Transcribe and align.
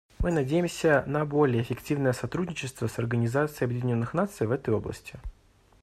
Мы 0.23 0.31
надеемся 0.31 1.03
на 1.05 1.25
более 1.25 1.61
эффективное 1.61 2.13
сотрудничество 2.13 2.87
с 2.87 2.97
Организацией 2.97 3.65
Объединенных 3.67 4.15
Наций 4.15 4.47
в 4.47 4.51
этой 4.51 4.73
области. 4.73 5.19